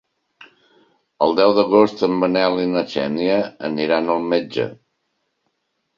El 1.25 1.35
deu 1.41 1.53
d'agost 1.57 2.01
en 2.09 2.17
Manel 2.23 2.59
i 2.63 2.65
na 2.71 2.83
Xènia 2.95 3.39
aniran 3.69 4.13
al 4.15 4.29
metge. 4.35 4.67